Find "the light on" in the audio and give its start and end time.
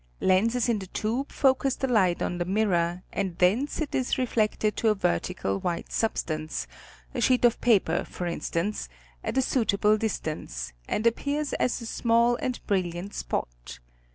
1.75-2.39